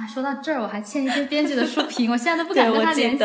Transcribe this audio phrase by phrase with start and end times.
[0.00, 3.24] 啊，说到这儿，我还欠一些编辑的书评，我现在都不敢跟他联系。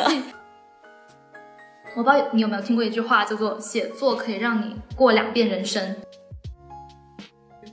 [1.96, 5.96] 我不知道你有没有听过一句话，叫做“写作可以让你过两遍人生”，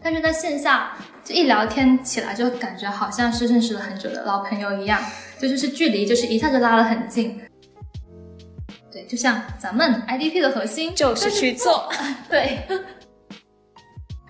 [0.01, 5.03] 但是在线下就一聊天起来，就感觉好像是认识了很久的老朋友一样，
[5.41, 7.41] 就就是距离就是一下子拉得很近。
[8.93, 11.93] 对，就像咱们 IDP 的核心就是去做，
[12.30, 12.61] 对。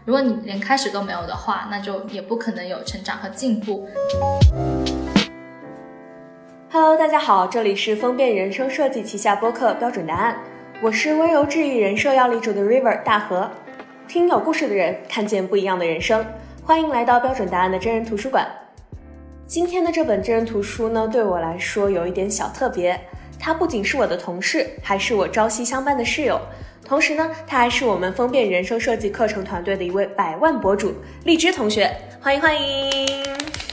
[0.04, 3.86] 如果你连开始都没有的话，那就也不可能有成长和进步。
[6.72, 10.36] Hello，大家好，这里是风变人生设计旗下播客标准答案，
[10.82, 13.48] 我是温柔治愈人设要立主的 River 大河，
[14.08, 16.26] 听有故事的人，看见不一样的人生，
[16.64, 18.44] 欢迎来到标准答案的真人图书馆。
[19.46, 22.98] 今天的这本真人图书呢，对我来说有一点小特别，
[23.38, 26.40] 它不仅是我的同事，还是我朝夕相伴的室友。
[26.84, 31.90] 同时呢，他还是我们风变人生设计课程团队的一位百万博主荔枝同学，
[32.20, 33.24] 欢迎欢迎，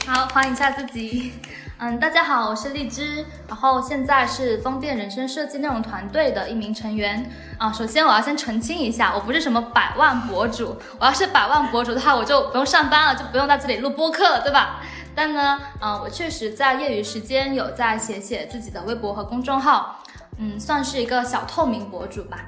[0.06, 1.32] 好，欢迎一下自己。
[1.78, 7.72] 嗯，大家好，我是荔枝，然后现在是风变人生设计内容团队的一名成员啊。
[7.72, 14.80] 首先我要先澄清一下，我不是什么百万博主，我要是百万博主的话，我就不用上班了，就不用在这里录播客了，对吧？
[15.14, 20.02] 但呢，嗯，我确实在业余时间有在写写自己的微博和公众号，
[20.38, 22.44] 嗯，算是一个小透明博主吧。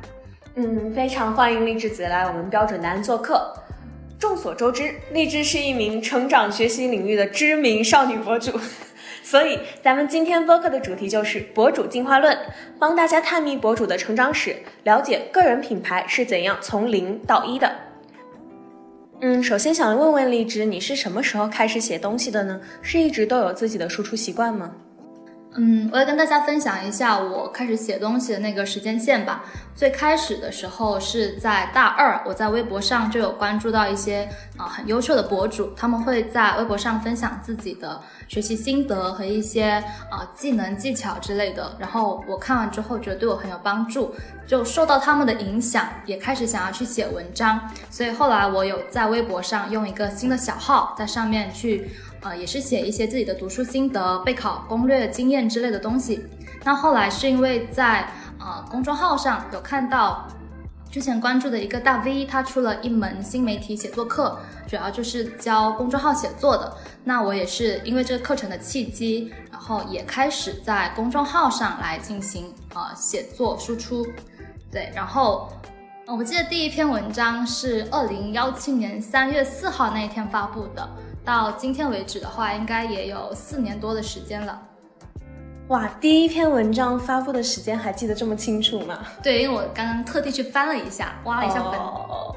[0.55, 3.55] 嗯，非常欢迎荔枝子来我们标准答案做客。
[4.19, 8.61] 众所周知，荔枝是一名成长学习领域的知名少女博主，
[9.25, 12.37] 所以咱们今天播客的主题就是博主进化论，
[12.79, 17.75] 帮大家探秘博主的成长史，了解个人品牌是怎样从零到一的。
[19.23, 22.61] 嗯，首先想问问荔枝，你是什么时候开始写东西的呢？
[22.83, 24.71] 是一直都有自己的输出习惯吗？
[25.55, 29.45] 嗯，我要跟大家分享一下我开始写东西的那个时间线吧。
[29.75, 39.73] 最开始的时候是在大二，我在微博上就有关注到一些啊很优秀的博主，他们会在微博上分享自己的学习心得和一些
[40.11, 41.77] 啊技能技巧之类的。
[41.79, 44.15] 然后我看完之后觉得对我很有帮助，
[44.47, 47.61] 就受到他们的影响，也开始想要去写文章。
[47.91, 51.91] 所以后来我有在微博上用一个新的小号，在上面去。
[52.23, 56.25] 呃，也是写一些自己的读书心得、备考攻略、经验之类的东西。
[56.65, 60.29] 那后来是因为在呃公众号上有看到
[60.91, 64.39] 之前关注的一个大 V，他出了一门新媒体写作课，
[64.69, 66.73] 主要就是教公众号写作的。
[67.03, 74.07] 那我也是因为这个课程的契机，然后也开始在公众号上来进行呃写作输出。
[74.71, 75.51] 对，然后
[76.07, 80.89] 我记得第一篇文章是二零幺七年三月四号那一天发布的。
[81.25, 84.61] 到今天为止的话，应该也有四年多的时间了。
[85.69, 88.99] 哇，第一篇文章发布的时间还记得这么清楚吗？
[89.23, 91.79] 对，因为我刚刚特地去翻了一下，挖了一下本。
[91.79, 92.35] 哦。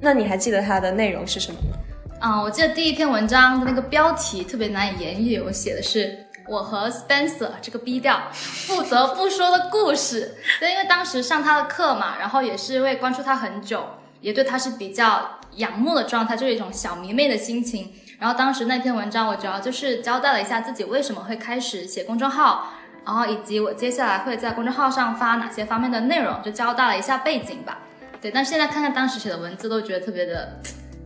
[0.00, 1.76] 那你还记得它的内容是什么吗？
[2.20, 6.16] 嗯，我记得第一篇文章的那个标题特别难以言喻，我写的是
[6.48, 8.22] 我和 Spencer 这个 B 调
[8.68, 10.36] 不得不说的故事。
[10.60, 13.84] 对，因为当时上他的课嘛，然后也是因为关注他很久，
[14.20, 15.30] 也对他是比较。
[15.56, 17.90] 仰慕的状态就是一种小迷妹的心情。
[18.18, 22.74] 然后当时那篇文章，我主要就是交代了一下自己为什么会开始写公众号，
[23.06, 27.78] 然后以及我接下来会在公众号上发哪些方面的内容，就交代了一下背景吧。
[28.20, 30.60] 对，但是现在看看当时写的文字，都觉得特别的，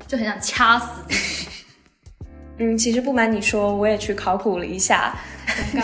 [0.09, 1.48] 就很想掐死自己。
[2.59, 5.15] 嗯，其实不瞒你说，我也去考古了一下。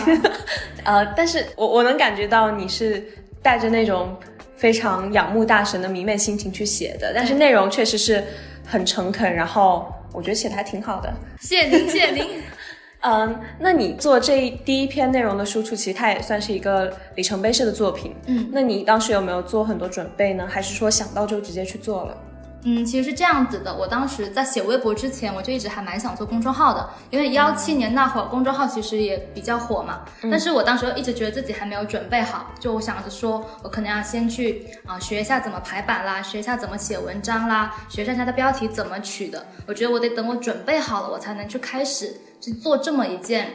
[0.83, 3.01] 呃，但是我我能感觉到你是
[3.41, 4.19] 带着那种
[4.57, 8.23] 非常仰慕大神的迷妹心情去写的，但是内容确实是。
[8.69, 11.09] 很诚恳，然后我觉得写的还挺好的。
[11.39, 12.27] 谢谢您，谢谢您。
[12.99, 18.13] 嗯，那你做这第一篇内容的输出，其实它也算是一个里程碑式的作品。
[18.25, 20.45] 嗯，那你当时有没有做很多准备呢？
[20.45, 22.17] 还是说想到就直接去做了？
[22.69, 23.73] 嗯，其实是这样子的。
[23.73, 30.01] 我当时在写微博之前，我就一直还蛮想做公众号的，因为幺七年那会儿公众号其实也比较火嘛。
[30.23, 39.45] 但是我当时一直觉得自己还没有准备好，就我想着说我可能要先去啊学一下怎么排版啦，学一下怎么写文章啦，学一下它的标题怎么取的。
[39.65, 43.53] 我觉得我得等我准备好了，我才能去开始去做这么一件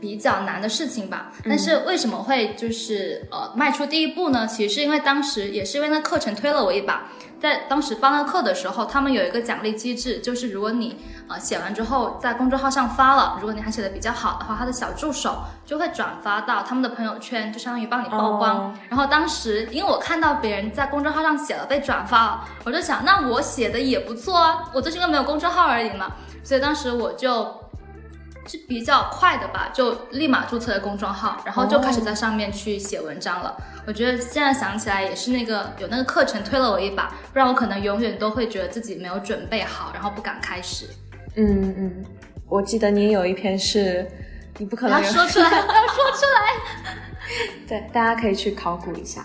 [0.00, 1.32] 比较难的事情吧。
[1.44, 4.46] 但是为什么会就是呃迈出第一步呢？
[4.46, 7.08] 其实是因为当时也是因为那课程推了我一把。
[7.42, 18.72] 在当时帮那课的时候，他们有一个奖励机制，就是如果你呃写完之后在公众号上发了，如果你还写的比较好的话，他的小助手就会转发到他们的朋友圈，就相当于帮你曝光。
[18.88, 26.12] 然后当时因为我看到别人在公众号上写了被转发了，我就想那我写的也不错啊，我就是因为没有公众号而已嘛，
[26.44, 27.61] 所以当时我就。
[28.52, 33.56] 是比较快的吧，就立马注册了公众号，然后就开始在上面去写文章了。
[33.86, 40.86] 我觉得现在想起来也是那个有那个课程推了我一把，不然我可能永远都会觉得自己没有准备好，然后不敢开始。
[41.36, 42.04] 嗯嗯，
[42.46, 44.06] 我记得你有一篇是
[44.58, 46.52] 你不可能说出来， 说出来。
[47.66, 49.24] 对，大家可以去考古一下。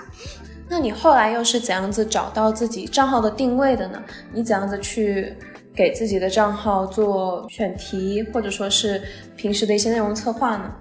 [0.69, 4.01] 那你后来又是怎样子找到自己账号的定位的呢？
[4.31, 5.35] 你怎样子去
[5.77, 8.99] 给自己的账号做选题，或者说是
[9.35, 10.71] 平时的一些内容策划呢？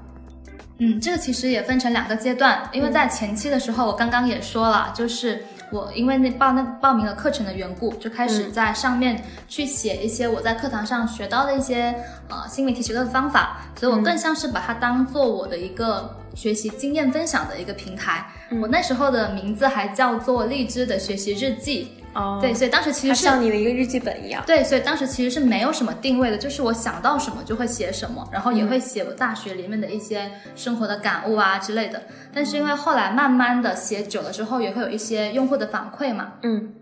[0.78, 11.94] 嗯，这个其实也分成两个阶段，因为在前期的时候，我刚刚也说了，就是我因为那报那报名了课程的缘故，就开始在上面去写一些我在课堂上学到的一些
[12.28, 16.16] 呃新媒体学到的方法，所以我更像是把它当做我的一个。
[16.36, 18.26] 学习经验分享的一个平台，
[18.60, 21.92] 我那时候的名字还叫做荔枝的学习日记。
[22.16, 24.42] 哦，对，所以当时其实是像你的一个日记本一样。
[24.46, 32.04] 对，所以当时其实是没有什么定位的，就是我想到什么就会写什么，然后也会写我大学里面的一些生活的感悟啊之类的。
[32.32, 36.32] 但是因为后来慢慢的写久了之后，也会有一些用户的反馈嘛。
[36.42, 36.72] 嗯。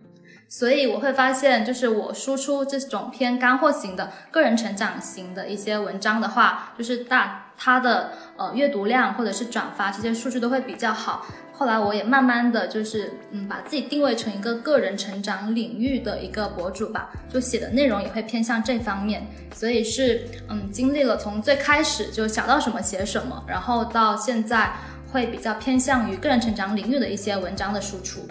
[0.48, 11.26] 所以我会发现，就是我输出这种偏干货型的个人成长型的一些文章的话，就是大它的呃阅读量或者是转发这些数据都会比较好。
[11.56, 19.26] 后来我也慢慢的就是嗯把自己定位成一个个人成长领域的一个博主吧，就写的内容也会偏向这方面。
[19.54, 24.72] 所以是嗯经历了从最开始就想到什么写什么，然后到现在
[25.12, 28.26] 会比较偏向于个人成长领域的一些文章的输出。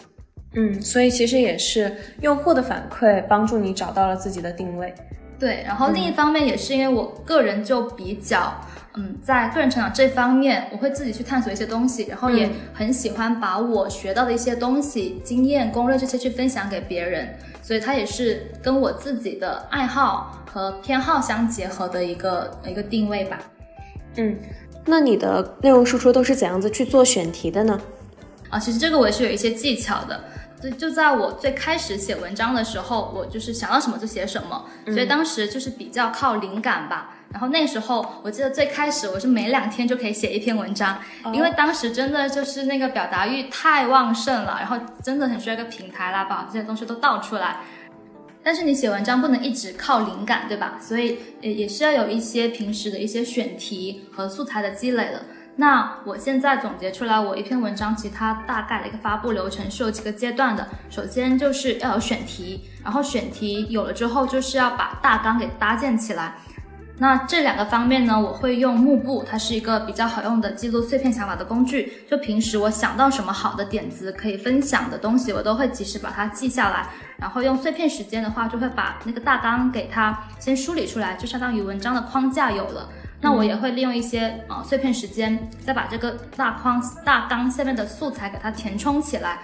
[0.56, 1.92] 嗯，所以其实也是
[2.22, 4.94] 用户的反馈帮助你找到了自己的定位。
[5.40, 8.54] 对，然后另一方面也是因为我个人就比较，
[8.96, 17.28] 嗯，在个人成长这方面，我会自己去探索一些东西，然后也很喜欢把我学到的一些东西、经验、攻略这些去分享给别人，
[17.62, 23.40] 所以它也是跟我自己的爱好和偏好相结合的一个一个定位吧。
[24.16, 24.38] 嗯，
[24.86, 27.78] 那你的内容输出都是怎样子去做选题的呢？
[28.50, 30.24] 啊，其实这个我也是有一些技巧的。
[30.64, 37.16] 就就在我最开始写文章的时候，我就是想到什么就写什么，所以当时就是比较靠灵感吧。
[37.34, 41.00] 然后那时候我记得最开始我是每两天就可以写一篇文章，
[41.34, 47.58] 因为当时真的就是那个表达欲太旺盛了，然后真的很需要一个平台啦把这些东西都倒出来。
[48.42, 50.78] 但是你写文章不能一直靠灵感，对吧？
[50.80, 55.24] 所以也也是要有一些平时的一些选题和素材的积累的。
[55.56, 60.68] 那我现在总结出来，我一篇文章其实它大概的一个发布流程是有几个阶段的。
[60.90, 66.36] 首先就是要有选题，然后选题有了之后，就是要把大纲给搭建起来。
[66.98, 72.04] 那这两个方面呢，我会用幕布，它是一个比较好用的记录碎片想法的工具。
[72.10, 76.88] 就平时我想到什么好的点子可以分享的东西，我都会及时把它记下来。
[77.18, 82.90] 然后用碎片时间的话，就会把那个大纲给它先梳理出来，就相当于文章的框架有了。
[83.24, 89.40] 那我也会利用一些呃碎片时间，再把这个大框大纲下面的素材给它填充起来。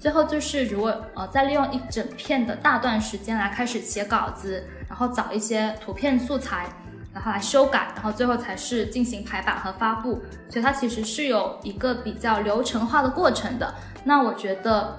[0.00, 6.66] 最后就是如果呃再利用一整片的大段时间来开始写稿子，然后找一些图片素材，
[7.14, 10.20] 然后来修改，然后最后才是进行排版和发布。
[10.48, 13.72] 所以它其实是有一个比较流程化的过程的。
[14.02, 14.98] 那我觉得，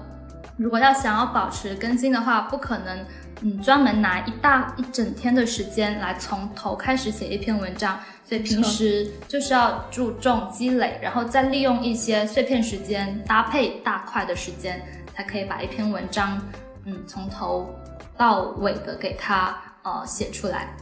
[0.56, 3.04] 如果要想要保持更新的话，不可能
[3.42, 7.98] 嗯专门拿一大一整天的时间来从头开始写一篇文章。
[8.32, 14.80] 所以平时就是要注重积累，然后再利用一些碎片时间搭配大块的时间，
[15.14, 16.40] 才可以把一篇文章，
[16.86, 17.68] 嗯，从头
[18.16, 20.74] 到尾的给它呃写出来。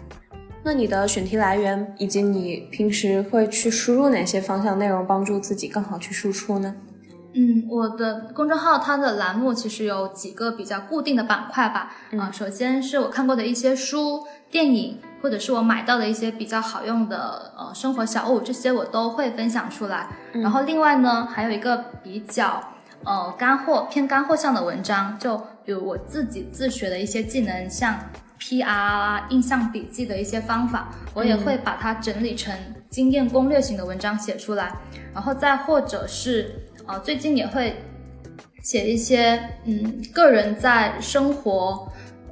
[0.63, 6.73] 那你的选题来源以及你平时会去输入哪些方向内容，帮助自己更好去输出呢？
[7.35, 11.93] 嗯，我的公众号它的栏目其实有几个比较固定的板块吧。
[12.13, 14.97] 嗯，首先是我看过的一些书、电影。
[15.23, 20.09] 或者是我买到的一些比较好用的呃生活小物，这些我都会分享出来。
[20.33, 22.63] 然后另外呢，还有一个比较
[23.05, 27.99] 呃干货偏干货向的文章，就比如我自己自学的一些技能，像
[28.41, 32.55] PR、印象笔记的一些方法，我也会把它整理成
[32.89, 34.75] 经验攻略型的文章写出来。
[35.13, 37.83] 然后再或者是呃最近也会
[38.63, 41.87] 写一些嗯个人在生活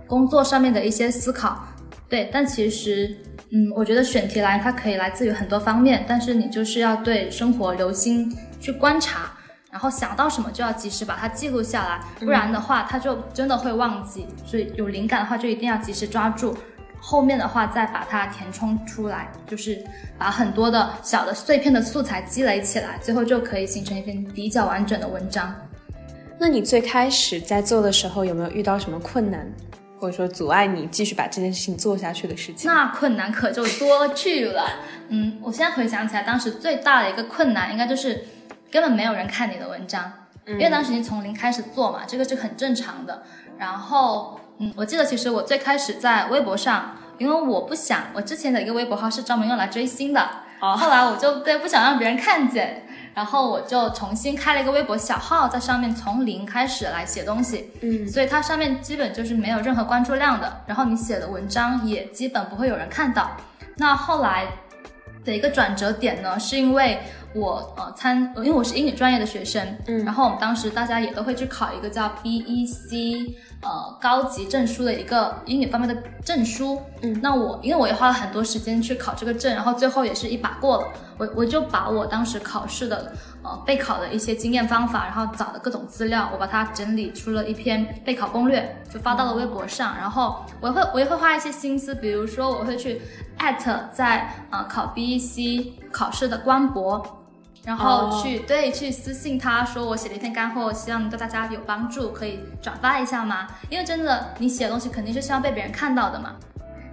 [0.07, 1.64] 工作上面的一些思考。
[2.08, 3.14] 对，但其实，
[3.50, 9.30] 嗯，我觉得选题来它可以来自于很多方面，但是你就是要对生活留心去观察，
[9.70, 14.26] 然后想到什么就要及时把它记录下来，不然的话它就真的会忘记。
[14.46, 16.56] 所以有灵感的话就一定要及时抓住，
[16.98, 19.84] 后面的话再把它填充出来，就是
[20.16, 25.54] 把很多的小的碎片的素材积累起来，最后就可以形成一篇比较完整的文章。
[26.40, 29.46] 那你最开始在做的时候有没有遇到什么困难？
[29.98, 34.64] 或者说阻碍你继续把这件事情做下去的事情，那困难可就多去了。
[35.08, 38.24] 嗯，我现在回想起来，当时最大的一个困难，应该就是
[38.70, 40.12] 根本没有人看你的文章，
[40.46, 43.22] 因为当时你从零开始做嘛，这个是很正常的。
[43.58, 50.28] 然后，嗯，我记得其实我最开始在微博上，因为我不想，我之前的一个微博号是专门用来追星的，
[50.60, 52.86] 后来我就对不想让别人看见，
[53.18, 57.68] 然后我就重新开了一个微博小号，在上面从零开始来写东西。
[57.80, 63.28] 嗯，所以它上面基本就是没有任何关注量的，然后你写的文章也基本不会有人看到。
[63.75, 64.46] 那后来
[65.25, 67.00] 的一个转折点呢，是因为
[67.34, 80.88] 我呃参，因为我是英语专业的学生，嗯然后我们当时大家也都会去考一个叫 BEC 呃高级证书的一个英语方面的证书，嗯那我因为我也花了很多时间去考这个证，然后最后也是一把过了，
[81.18, 83.12] 我我就把我当时考试的
[83.42, 89.96] 呃备考的一些经验方法，然后找的各种资料，我把它整理出了一篇备考攻略，就发到了微博上。
[89.96, 93.02] 然后我会我也会花一些心思，比如说我会去
[93.38, 97.17] 艾特在呃考 BEC 考试的官博。
[97.68, 103.46] 然后去、对去私信他说我写了一篇干货，希望对大家有帮助，可以转发一下吗？
[103.68, 106.34] 因为真的你写的东西肯定是希望被别人看到的嘛。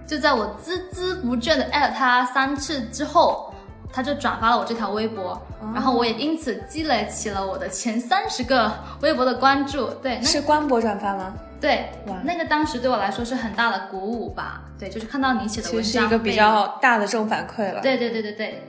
[0.06, 3.54] 就在我孜孜不倦的艾特他三次之后，
[3.90, 5.40] 他就转发了我这条微博，
[5.72, 9.88] 然后我也因此积累起了我的前三十个微博的关注。
[10.02, 11.34] 对，那是官博转发吗？
[11.58, 14.60] 对哇，那个当时对我来说是很大的鼓舞吧。
[14.78, 18.62] 对，就是看到你写的其文章实是一个比较大的正反馈了。，对对对对对。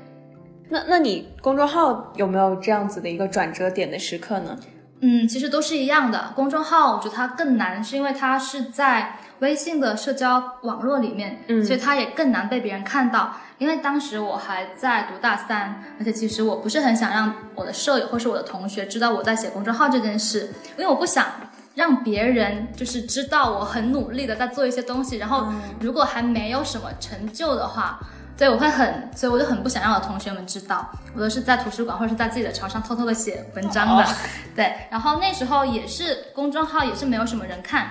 [0.69, 4.57] 那那你公众号有没有这样子的一个转折点的时刻呢？
[4.99, 6.33] 嗯，其实都是一样的。
[6.35, 13.35] 公众号我觉得它更难，是因为它是在微信的社交网络里面，嗯所以它也更难被别人看到。
[13.59, 21.27] 因为当时我还在读大三，而且其实我不是很想让我的舍友或是我的同学知道我在写公众号这件事，因为我不想
[21.75, 25.45] 让别人就是知道我很努力的在做一些东西，然后
[25.79, 27.99] 如果还没有什么成就的话。
[28.37, 34.03] 对，我会很，所以我就很不想让我的同学们知道，我都是在图书馆或者是在自己的床上偷偷的写文章的。
[34.03, 34.07] 哦
[34.55, 37.87] 对，然后那时候也是公众号也是没有什么人看。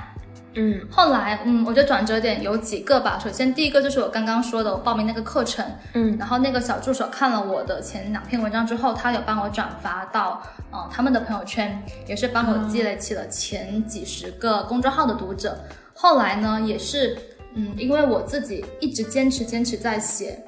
[0.59, 3.19] 嗯后来，嗯，我觉得转折点有几个吧。
[3.23, 5.63] 首先，第一个就是我刚刚说的，我报名那个课程，
[5.93, 15.59] 嗯然后那个小助手看了我的前两篇文章之后，他有帮我转发到呃他们的朋友圈，也是帮我积累起了前几十个公众号的读者。
[15.93, 17.19] 后来呢，也是
[17.57, 20.39] 嗯，因为我自己一直坚持坚持在写，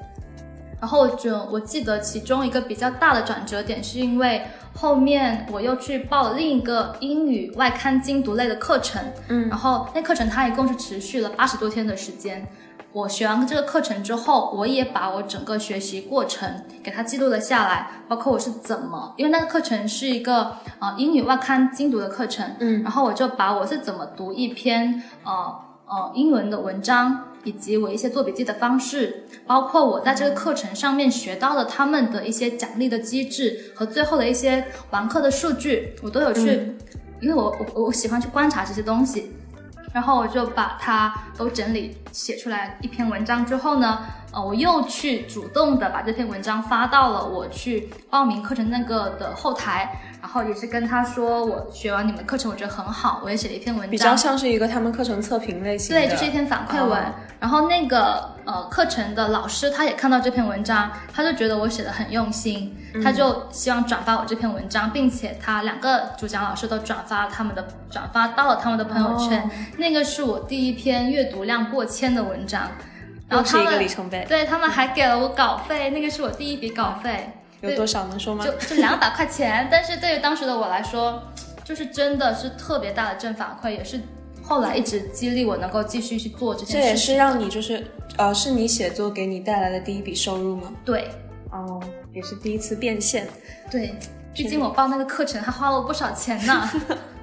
[0.79, 4.43] 然后就我记得其中一个比较大的转折点，是因为
[4.75, 9.49] 后面我又去报了另一个英语外刊精读类的课程，嗯。
[9.49, 12.47] 然后那课程它一共是持续了八十多天的时间。
[12.91, 22.81] 我学完这个课程之后，我也把我整个学习过程给它记录了下来，包括我是怎么，因为那个课程是一个呃英语外刊精读的课程，嗯。
[22.81, 25.59] 然后我就把我是怎么读一篇呃
[25.89, 36.77] 呃英文的文章，以及我一些做笔记的方式，包括我在这个课程上面学到的他们的一些奖励的机制和最后的一些完课的数据，我都有去，
[37.19, 39.31] 因为我我我喜欢去观察这些东西，
[39.93, 56.01] 然后我就把它都整理写出来一篇文章之后呢，呃，我又去主动的把这篇文章发到了我去报名课程那个的后台，然后也是跟他说我学完你们课程，我觉得很好，我也写了一篇文章，比较像是一个他们课程测评类型的。
[56.01, 56.99] 对，就是一篇反馈文。
[56.99, 69.41] 哦然后那个呃课程的老师他也看到这篇文章，他就觉得我写的很用心，嗯他就希望转发我这篇文章，并且他两个主讲老师都转发他们的转发到了他们的朋友圈。
[69.41, 72.63] 哦那个是我第一篇阅读量过千的文章，
[73.29, 74.25] 然又是一个后他们里程碑。
[74.27, 77.29] 对他们还给了我稿费，那个是我第一笔稿费。
[77.61, 78.45] 有多少能说吗？
[78.45, 81.21] 就就两百块钱，但是对于当时的我来说，
[81.63, 83.99] 就是真的是特别大的正反馈，也是
[84.41, 87.17] 后来一直激励我能够继续去做这这也是件事情。
[87.17, 87.85] 让你就是
[88.17, 90.73] 呃，是你写作给你带来的第一笔收入吗？
[90.85, 91.09] 对
[91.51, 91.81] 哦，
[92.13, 93.27] 也是第一次变现。
[93.69, 93.93] 对，
[94.33, 96.69] 毕竟我报那个课程还花了我不少钱呢。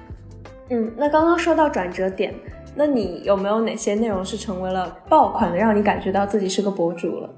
[0.69, 2.31] 嗯，那刚刚说到转折点，
[2.77, 7.29] 那你有没有哪些内容是成为了爆款的，让你感觉到自己是个博主了？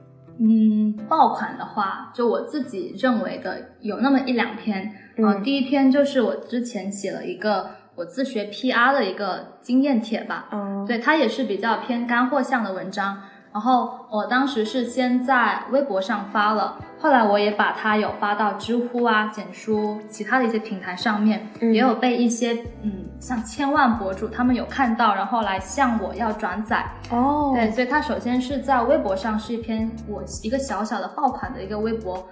[0.42, 4.92] 嗯，爆款的话，就我自己认为的有那么一两篇。
[5.18, 10.48] 呃，嗯第一篇就是我之前写了一个我自学 PR 的一个经验帖吧。
[10.52, 13.18] 嗯，对，它也是比较偏干货向的文章。
[13.52, 22.54] 然后我当时是先在微博上发了，后来我也把它有发到知乎啊、简书其他的一些平台上面，嗯也有被一些
[22.84, 26.86] 嗯像千万博主他们有看到，然后来向我要转载。
[27.10, 32.24] 哦，对，所以它首先是在微博上是一篇我一个小小的爆款的一个微博，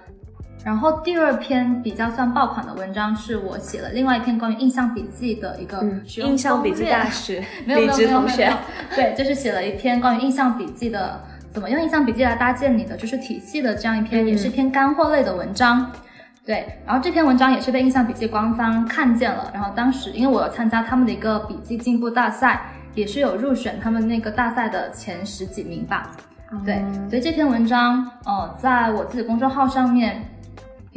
[0.68, 5.82] 然后第二篇比较算爆款的文章是我写了另外一篇关于印象笔记的一个
[6.18, 8.52] 印象笔记大 师没有没李有没有没有直同学，
[8.94, 11.18] 对，就是写了一篇关于印象笔记的，
[11.50, 15.90] 怎么用印象笔记来搭建你的就是体系的这样一篇，嗯也是一篇干货类的文章。
[16.44, 22.60] 对，然后这篇文章也是被印象笔记官方看见了，然后当时因为我有参加他们的一个笔记进步大赛，
[22.94, 26.10] 也是有入选他们那个大赛的前十几名吧。
[26.62, 30.22] 对，所以这篇文章，呃，在我自己公众号上面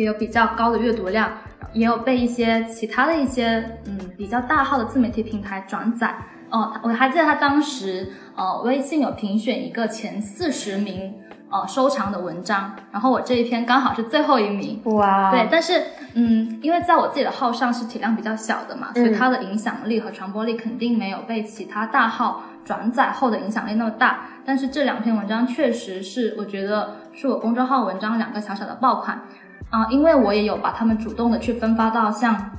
[0.02, 1.32] 也有比较高的阅读量，
[1.74, 6.16] 也有被一些其他的一些嗯比较大号的自媒体平台转载。
[6.50, 11.14] 哦，我还记得他当时，呃，微信有评选一个前四十名。
[11.54, 24.22] 呃，收藏的文章，然后我这一篇刚好是最后一名，哇，对，但是，嗯，因为在我自己的号上是体量比较小的嘛，所以它的影响力和传播力肯定没有被其他大号转载后的影响力那么大。
[24.46, 29.22] 但是这两篇文章确实是，我觉得是我公众号文章两个小小的爆款
[29.72, 32.52] 啊，因为我也有把他们主动的去分发到像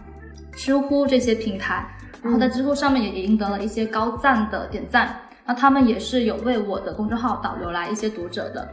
[0.52, 1.87] 知乎这些平台，
[2.23, 5.14] 然后在知乎上面也赢得了一些高赞的点赞。
[5.45, 8.69] 那他们也是有为我的公众号导流来一些读者的，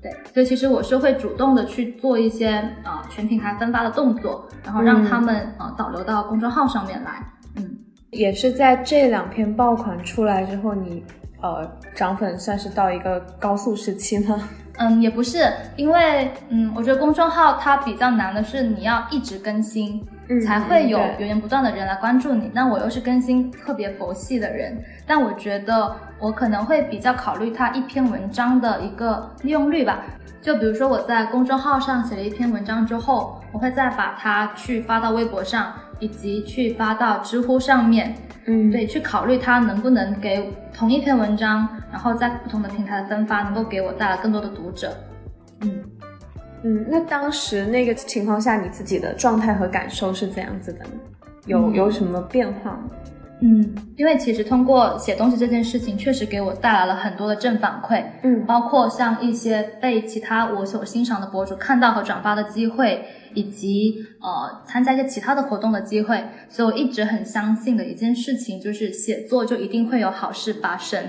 [0.00, 7.26] 对，所以其实我是会主动的去做一些呃全平台分发的动作，然后让他们呃导流到公众号上面来。
[7.56, 7.76] 嗯，
[8.10, 11.04] 也是在这两篇爆款出来之后，你
[11.42, 14.40] 呃涨粉算是到一个高速时期呢？
[14.78, 20.04] 嗯，也不是，因为嗯，我觉得公众号它比较难的是你要一直更新。
[20.44, 22.50] 才会有源源不断的人来关注你。
[22.54, 30.02] 那我又是更新特别佛系的人，但我觉得我可能会比较考虑它一篇文章的一个利用率吧。
[30.40, 38.14] 就比如说我在公众号上写了一篇文章之后，我会再把它去发到微博上，以及去发到知乎上面。
[38.46, 44.92] 嗯，对，去考虑它能不能给同一篇文章，然后在不同的平台的分发，能够给我带来更多的读者。
[45.60, 45.84] 嗯。
[46.64, 50.90] 嗯，那当时那个情况下，你自己的状态和感受是怎样子的呢？
[51.46, 52.84] 有有什么变化吗？
[53.40, 58.00] 嗯，因为其实通过写东西这件事情，确实给我带来了很多的正反馈。
[58.22, 63.04] 嗯，包括像一些被其他我所欣赏的博主看到和转发的机会，
[63.34, 66.22] 以及呃参加一些其他的活动的机会。
[66.48, 71.02] 所以我一直很相信的一件事情，就是写作就一定会有好事发生。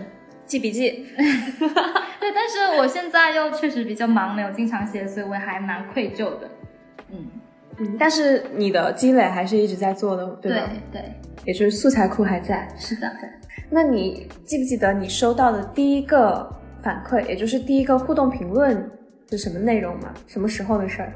[0.46, 6.50] 记笔记， 对，但是我现在又确实比较忙，没有经常写，所以我还蛮愧疚的。
[7.12, 7.28] 嗯
[7.80, 10.70] 嗯，但是你的积累还是一直在做的，对吧？
[10.92, 11.12] 对对，
[11.46, 12.68] 也就是素材库还在。
[12.78, 13.12] 是的。
[13.70, 16.48] 那你记不记得你收到的第一个
[16.84, 18.90] 反馈，也就是第一个互动评论
[19.32, 20.14] 是什么内容吗？
[20.28, 21.12] 什么时候的事儿？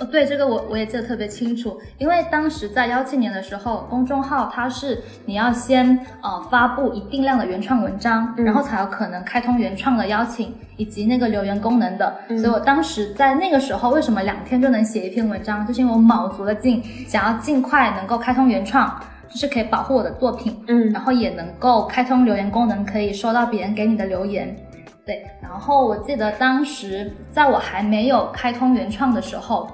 [0.00, 12.16] 哦，对这个我我也记得特别清楚，因为当时在幺七年的时候，公众号它是你要先呃发布一定量的原创文章，然后才有可能开通原创的邀请以及那个留言功能的。
[12.28, 24.56] 所以我当时在那个时候，为什么两天就能写一篇文章，就是因为我卯足了劲，想要尽快能够开通原创，就是可以保护我的作品，嗯，然后也能够开通留言功能，可以收到别人给你的留言。
[25.04, 29.68] 对，然后我记得当时在我还没有开通原创的时候。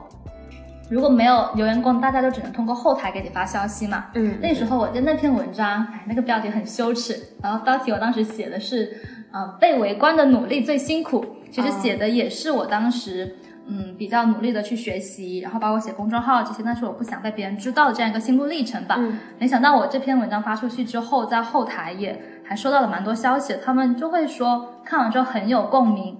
[0.89, 4.07] 如果没有留言功能，大家就只能通过后台给你发消息嘛。
[4.15, 8.97] 嗯，那时候我记得那篇文章，哎，那个标题很羞耻，然后标题我当时写的是，
[9.33, 11.25] 呃，被围观的努力最辛苦。
[11.51, 18.97] 其实写的也是我当时，嗯，比较努力的去学习，然后包括写公众号这些，但是我不想被别人知道的这样一个心路历程吧。
[18.99, 26.17] 嗯，没想到我这篇文章发出去之后，在后台也还收到了蛮多消息，他们就会说看完之后很有共鸣。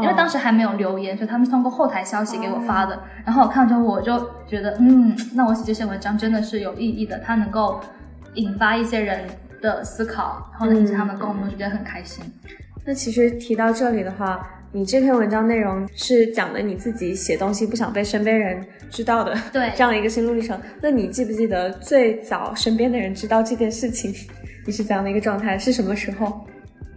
[0.00, 3.00] 因为当时还没有留言，所以他们是通过后台消息给我发的。
[3.24, 7.80] 然后我看之后，我就觉得，嗯，那我写这些文章真的是有意义的，它能够
[8.34, 9.20] 引发一些人
[9.62, 12.24] 的思考，然后引起他们共鸣，就觉得很开心。
[12.84, 20.60] 那其实提到这里的话，你这篇文章内容是讲的你自己写东西不想被身边人知道的，对这样一个心路历程。
[20.82, 24.12] 那你记不记得最早身边的人知道这件事情，
[24.66, 25.56] 你是怎样的一个状态？
[25.56, 26.44] 是什么时候？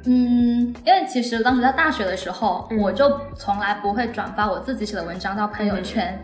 [0.10, 6.18] 嗯，因为其实当时在大学的时候，我就从来不会转发我自己写的文章到朋友圈，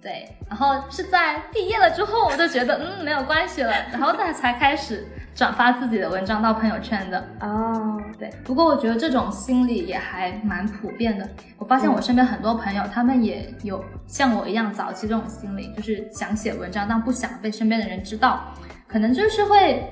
[0.00, 0.28] 对。
[0.48, 7.24] 然后是在毕业了之后，我就觉得嗯没有关系了，然后再才开始转发自己的文章到朋友圈的。
[7.40, 8.28] 哦，对。
[8.44, 11.28] 不过我觉得这种心理也还蛮普遍的。
[11.56, 18.52] 我发现我身边很多朋友，他们也有像我一样早期这种心理，就是想写文章，但不想被身边的人知道，
[18.88, 19.88] 可能就是会，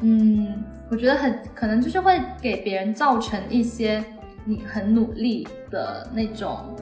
[0.00, 0.64] 嗯。
[0.90, 4.02] 我觉得很可能就是会给别人造成一些
[4.44, 6.74] 你很努力的那种，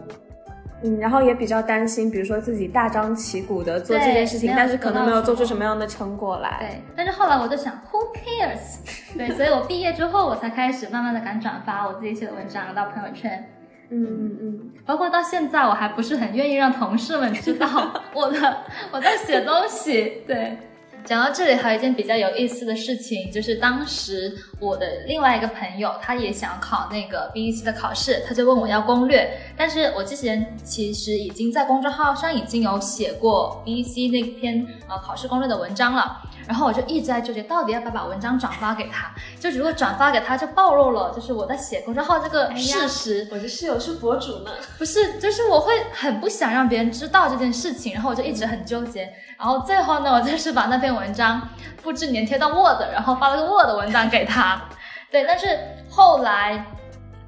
[0.84, 6.56] 嗯，然后也比较担心，比如说自己大张旗鼓的做这件事情，但是可能没有做出什么样的成果来。
[6.60, 8.78] 对，但是后来我就想，Who cares？
[9.18, 13.48] 对，所以我毕业之后，我才开始慢慢的敢转发我自己写的文章到朋友圈。
[13.88, 17.66] 嗯嗯嗯，包括到现在，我还不是很愿意让同事们知道
[18.12, 18.56] 我的
[18.90, 20.22] 我在写东西。
[20.26, 20.58] 对。
[21.06, 29.38] 讲到这里，还有一件比较有意思的事情，就是当时我的另外一个朋友，他也想考那个 B E C 的考试，他就问我要攻略。
[29.56, 36.22] 但是我之前其实已经在公众号上已经有写过 B E C 那篇呃考试攻略的文章了。
[36.46, 39.10] 然后我就一直在纠结，到底要不要把文章转发给他？
[39.40, 43.28] 就如果转发给他，就暴露了就是我在写公众号这个事实。
[43.30, 49.12] 我的室友是博主呢，不是，就是我会很不想让别人知道这件事情，然后我就一直很纠结。
[49.38, 51.48] 然后最后呢，我就是把那篇文章
[51.82, 54.62] 复制粘贴到 Word，然后发了个 Word 文档给他。
[55.10, 55.58] 对，但是
[55.90, 56.64] 后来。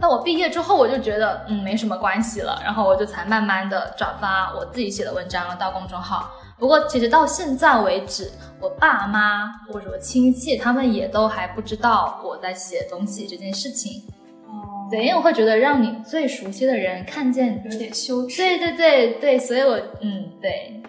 [0.00, 6.30] 那我毕业之后，我就觉得嗯没什么关系了，然后我就才慢慢的转发我自己写的文章到公众号。
[6.58, 14.02] 不过其实到现在为止，我爸妈或者我亲戚他们也都还不知道我在写东西这件事情。
[14.46, 18.38] 哦，对，因为我会觉得让你最熟悉的人看见有点羞耻。
[18.38, 20.82] 对对对对，所以我嗯对。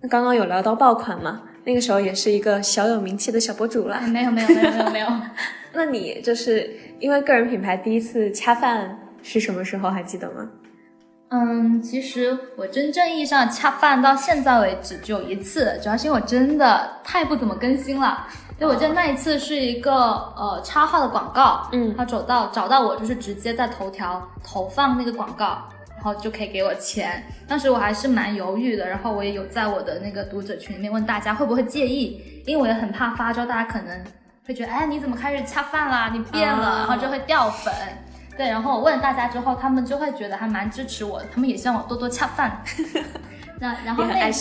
[0.00, 1.42] 那刚刚有聊到爆款嘛？
[1.64, 4.00] 那个时候也是一个小有名气的小博主了。
[4.08, 5.06] 没有没有没有没有没有。
[5.72, 9.88] 那你就是因为个人品牌第一次恰饭是什么时候？
[9.88, 10.50] 还记得吗？
[11.30, 18.26] 嗯，其实我真正意义上恰饭到现在为止只有一次，主要是因为我真的太不怎么更新了。
[18.58, 19.92] 对，我记得那一次是一个
[20.36, 25.62] 呃插画的广告，嗯，他找到找到我就是直接在头条投放那个广告，
[25.94, 27.24] 然后就可以给我钱。
[27.46, 34.04] 当时我还是蛮犹豫的，然后我也有在我的那个读者群里面问大家会不会介意，因为我也很怕发之后大家可能。
[34.46, 36.10] 会觉得哎，你怎么开始恰饭啦？
[36.12, 37.72] 你变了，然后就会掉粉。
[38.40, 42.64] 对，然后我问大家之后，他们就会觉得还蛮支持我，他们也希望我多多恰饭。
[43.60, 44.32] 那然后那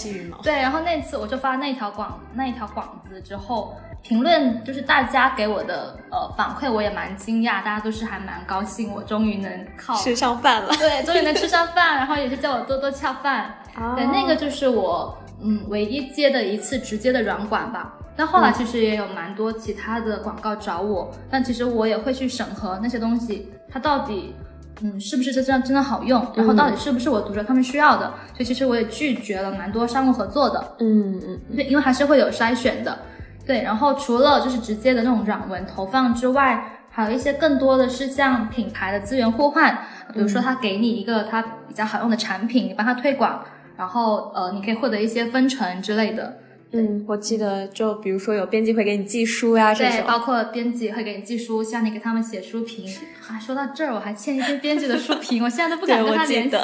[0.42, 10.74] 对，然后那次我就发那条广那一条广子之后，评论就是大家给我的呃反馈，我也蛮惊讶，大家都是还蛮高兴，我终于能靠吃上饭了。
[10.78, 13.54] 对，终于能吃上饭，然后也是叫我多多恰饭。
[13.98, 17.96] 对，那个就是我嗯唯一接的一次直接的软管吧。
[18.20, 24.36] 那后来其实也有蛮多其他的广告找我，但其实我也会去审核那些东西，它到底，
[24.82, 33.00] 嗯，是不是真真真的好用，然后到底是不是我读者他们需要的，所以其实我也拒绝了蛮多商务合作的，嗯嗯，对，因为还是会有筛选的，
[33.46, 39.78] 对，然后除了就是直接的那种软文投放之外，还有一些更多的是像品牌的资源互换，
[40.14, 43.46] 比如说他给你一个他比较好用的产品，你帮他推广，
[43.78, 46.40] 然后呃，你可以获得一些分成之类的。
[46.72, 52.86] 嗯，我记得就比如说有编辑会给你寄书呀，这种，包括编辑会给你寄书，像你给他们写书评
[53.28, 53.40] 啊。
[53.40, 56.58] 说到这儿，我还欠一篇编辑的书评， 我现在都不敢跟他联系，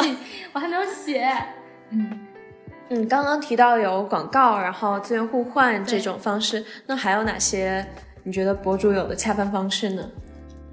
[0.54, 1.28] 我还没有写。
[1.90, 2.20] 嗯
[2.90, 7.84] 嗯，刚刚提到有广告，然后资源互换这种方式，那还有哪些
[8.24, 10.08] 你觉得博主有的恰饭方式呢？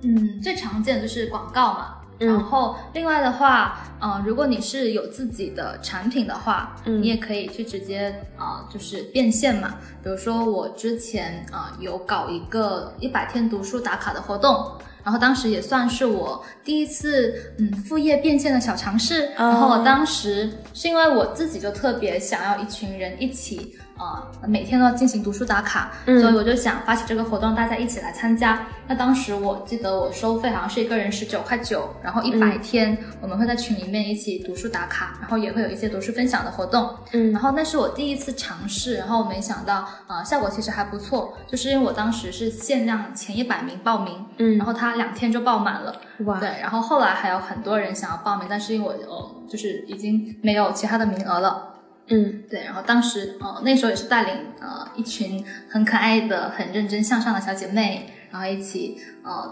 [0.02, 1.94] 嗯，最常见的就是广告嘛。
[2.26, 9.74] 然后，另外的话，嗯，如果你是有自己的产品的话，你也可以去直接啊，就是变现嘛。
[10.02, 14.72] 比如说我之前啊有搞一个一百天读书打卡的活动，
[15.04, 19.26] 然后当时也算是我第一次嗯副业变现的小尝试。
[19.36, 23.76] 然后我当时是因为我自己就特别想要一群人一起。
[24.02, 28.66] 啊，每天都要进行读书打卡，所以我就想发起这个活动，大家一起来参加。
[28.88, 36.94] 那当时我记得我收费好像是一个人十九块九，然后一百天我们会在群里面一起读书打卡，然后也会有一些读书分享的活动。
[37.12, 51.68] 嗯，然后那是我第一次尝试，然后没想到啊，效果其实还不错，就是因为我当时是限量前一百名报名，嗯，然后他两天就报满了，哇，对，然后后来还有很多人想要报名，但是因为我呃就是已经没有其他的名额了。
[52.12, 59.50] 嗯，对，然后当时呃那时候也是带领呃一群很可爱的、很认真向上的小姐妹，然后一起呃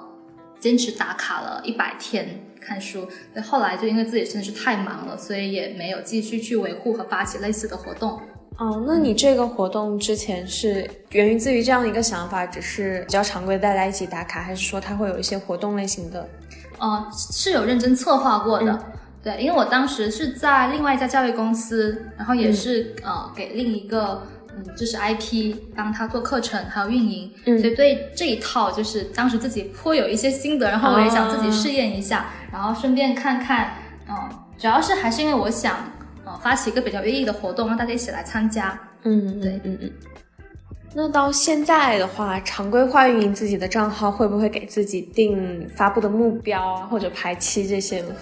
[0.59, 3.09] 坚持打卡了一百天看书。
[3.33, 8.21] 那后来就因为自己真的是太忙了，所以也没有继续去维护和发起类似的活动。
[8.59, 16.29] 哦，那你这个活动之前是源于自于这样一个想法，只是比较常规大家一起打卡，还是说它会有一些活动类型的？
[16.79, 18.85] 呃，是有认真策划过的。
[19.23, 33.75] 对，因为我当时是在另外一家教育公司，然后也是呃给另一个嗯，就是 IP 帮他做课程还有运营，所以对这一套就是当时自己颇有一些心得，然后我也想自己试验一下，然后顺便看看，
[34.09, 34.17] 嗯，
[34.59, 35.77] 主要是还是因为我想
[36.25, 38.79] 呃发起一个比较有意义的活动，让大家一起来参加。
[39.03, 39.93] 嗯，对，嗯嗯。
[40.93, 48.15] 那到现在的话，常规化运营自己的账号，会不会给自己定发布的目标啊，或者排期这些呢？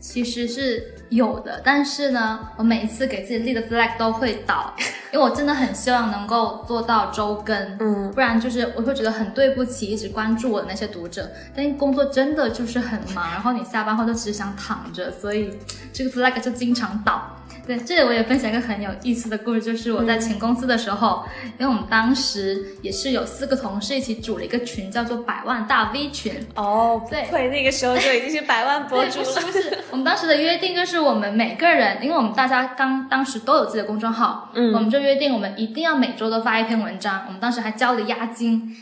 [0.00, 4.72] 其实是有的，但是呢，我每一次给自己立的 flag 都会倒，
[5.12, 11.30] 因为我真的很希望能够做到周更，嗯，不然就是我会觉得很对不起一直关注我的那些读者。
[11.54, 15.58] 但工作真的就是很忙，然后你下班后就只想躺着，所以
[15.92, 17.34] 这个 flag 就经常倒。
[17.68, 21.22] 对，这里我也分享一个很有意思的故事，就是我在前公司的时候，
[21.58, 26.32] 因为我们当时也是有四个同事一起组了一个群，叫做百万大 V 群。
[26.54, 29.40] 哦，对对，那个时候就已经是百万博对，主不是。
[29.40, 37.24] 不是，我们当时的约定就是我们每个人，因为我们大家刚当时都有自己的公众号，嗯我们就约定我们一定要每周都发一篇文章。
[37.26, 38.74] 我们当时还交了押金，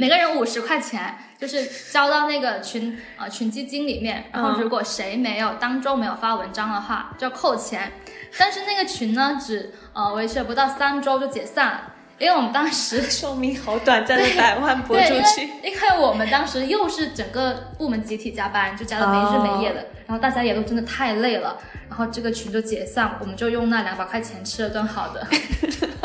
[0.00, 4.24] 每个人五十块钱，就是交到那个群呃群基金里面。
[4.32, 7.92] 然后嗯如果谁没有当周没有发文章的话，就要扣钱。
[8.38, 15.04] 但是那个群呢，只呃维持了不到三周就解散了，因为我们当时 寿命好短暂的百万博主
[15.34, 21.56] 群，因为我们当时又是整个部门集体加班，就加到没日没夜的，然后大家也都真的太累了，
[21.88, 25.26] 然后这个群就解散，我们就用那两百块钱吃了顿好的。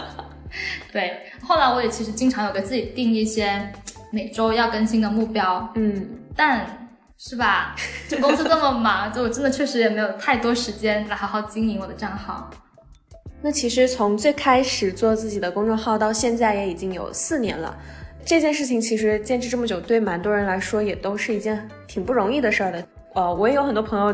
[0.92, 3.72] 对，后来我也其实经常有给自己定一些
[4.12, 7.76] 每周要更新的目标，嗯，但是吧，
[8.08, 12.50] 这公司这么忙， 就我真的确实也没有太多时间来好好经营我的账号。
[13.42, 17.78] 那其实从最开始做自己的公众号到现在也已经有四年了。
[18.26, 22.86] 这件事情其实坚持这么久，对蛮多人来说也都是一件挺不容易的事儿的。
[23.16, 24.14] 呃，我也有很多朋友，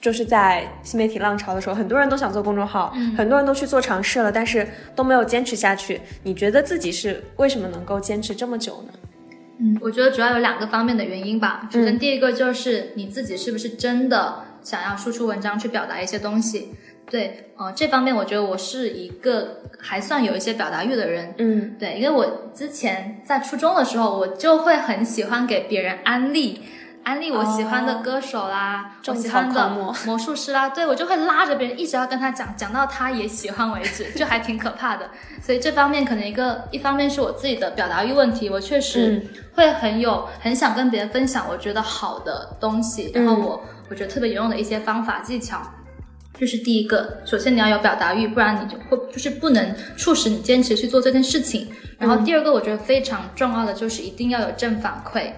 [0.00, 6.00] 就是在新媒体浪潮的时候，很多人都想做公众号，嗯很多人都去做尝试了，但是都没有坚持下去。
[6.22, 8.92] 你觉得自己是为什么能够坚持这么久呢？
[9.60, 11.68] 嗯，我觉得主要有两个方面的原因吧。
[11.70, 16.68] 首先，第一个就是你自己是不是真的想要输出文章去表达一些东西。
[17.10, 21.34] 对，呃，这方面我觉得我是一个还算有一些表达欲的人。
[21.38, 26.60] 嗯对，因为我之前在初中的时候，我就会很喜欢给别人安利，
[27.08, 35.08] 安利我喜欢的歌手啦，我喜欢的魔 魔术师啦，对我就会拉着别人一直要跟他讲，讲到他也喜欢为止， 就还挺可怕的。
[35.40, 45.62] 所以这方面可能一个一方面是我自己的表达欲问题，我确实会很有很想跟别人分享我觉得好的东西，然后我我觉得特别有用的一些方法技巧。
[46.38, 51.68] 这是第一个，首先你要有表达欲，不然你就会就是不能促使你坚持去做这件事情。
[51.98, 55.32] 然后第二个，我觉得非常重要的就是一定要有正反馈。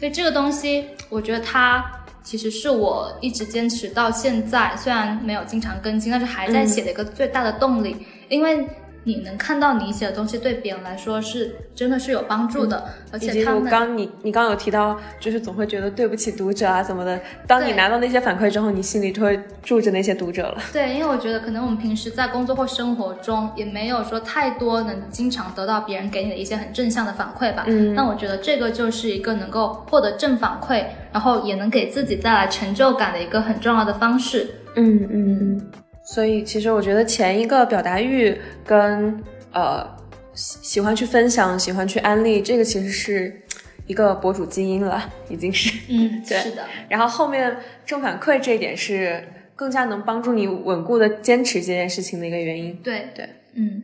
[0.00, 1.84] 所以这个东西，我觉得它
[2.24, 7.94] 其实是我一直坚持到现在，虽然没有经常更新，但是还在写的一个最大的动力，
[8.28, 8.66] 因为。
[9.04, 17.18] 你能看到你写的东西对别人来说是真的是有帮助的，而且他们我刚你你刚有提到，就是总会觉得对不起读者啊怎么的。
[17.46, 20.58] 当你拿到那些反馈之后，你心里就会住着那些读者了。
[20.72, 27.64] 对，因为我觉得可能我们平时在工作或生活中也没有说太多能经常得到别人给你的一些很正向的反馈吧。
[27.66, 34.46] 嗯那我觉得这个就是一个能够获得正反馈，然后也能给自己带来成就感的一个很重要的方式。
[34.76, 35.70] 嗯嗯嗯。
[36.12, 39.88] 所以其实我觉得前一个表达欲跟呃
[40.34, 43.40] 喜喜欢去分享、喜欢去安利，这个其实是
[43.86, 45.72] 一个博主基因了，已经是。
[45.88, 46.64] 嗯， 对是的。
[46.88, 49.22] 然后后面正反馈这一点是
[49.54, 52.74] 更加能帮助你稳固的坚持这件事情的一个原因。
[52.82, 53.80] 对对，嗯。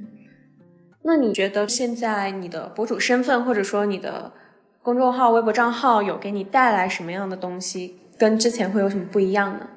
[1.04, 4.32] 那你觉得现在你的博主身份，或者说你的
[4.82, 8.00] 公众号、微博账号，有给你带来什么样的东西？
[8.18, 9.68] 跟之前会有什么不一样呢？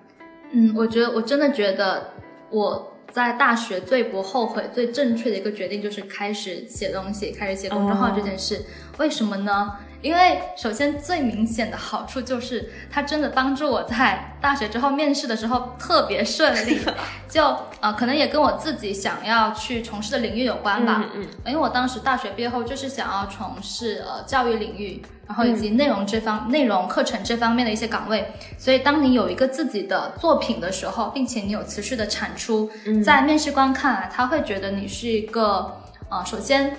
[0.51, 2.13] 嗯，我觉得我真的觉得
[2.51, 8.65] 我在大学最不后悔、最正确的一个决定就是开始写东西，开始写公众号这件事。
[8.97, 9.73] 为什么呢？
[10.01, 16.79] 因为首先最明显的好处就是它真的帮助我在大学之后面试的时候特别顺利，
[17.27, 17.43] 就
[17.81, 21.11] 呃可能也跟我自己想要去从事的领域有关吧。
[21.13, 32.67] 嗯因为我当时大学毕业后就是想要从事呃教育领域，然后以及内容这方、内容课程这方面的一些岗位，所以当你有一个自己的作品的时候，并且你有持续的产出，
[33.05, 35.77] 在面试官看来，他会觉得你是一个
[36.09, 36.75] 呃，首先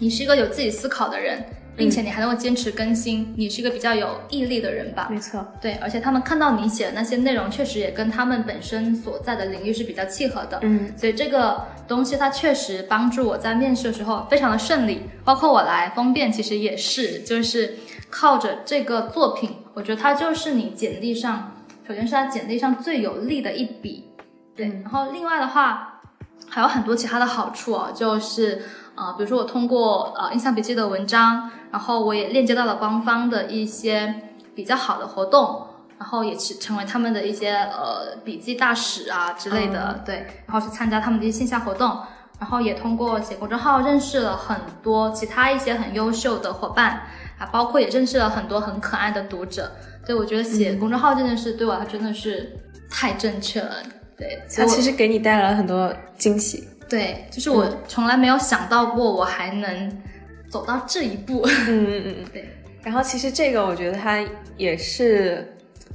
[0.00, 1.44] 你是一个有自己思考的人。
[1.76, 5.08] 并且你还能够坚持更新，你是一个比较有毅力的人吧？
[5.10, 5.46] 没错。
[5.60, 10.58] 对，而且他们看到你写的那些内容，确实也跟他们本身所在的领域是比较契合的。
[10.62, 17.74] 嗯，所以这个东西它确实帮助我在面试的时候非常的顺利，包括我来封便其实也是，就是
[18.08, 21.52] 靠着这个作品，我觉得它就是你简历上，
[21.86, 24.04] 首先是它简历上最有力的一笔。
[24.56, 25.95] 对，然后另外的话
[26.48, 28.62] 还有很多其他的好处哦，就是
[28.94, 35.66] 呃，比如说我通过呃印象笔记的文章，然后我也链接到了官方的一些比较好的活动。
[35.98, 41.98] 然后也是成为他们的一些呃笔记大使啊之类的，对，然后去参加他们的一些线下活动，
[42.38, 47.00] 然后也通过写公众号认识了很多其他一些很优秀的伙伴
[47.38, 49.72] 啊，包括也认识了很多很可爱的读者。
[50.04, 52.54] 对，我觉得写公众号这件事对我来说真的是
[52.90, 53.76] 太正确了，
[54.16, 56.66] 对，所以我它其实给你带来了很多惊喜。
[56.88, 60.02] 对，就是我从来没有想到过我还能
[60.48, 61.42] 走到这一步。
[61.46, 62.24] 嗯嗯嗯嗯。
[62.32, 62.48] 对，
[62.82, 64.24] 然后其实这个我觉得它
[64.56, 65.52] 也是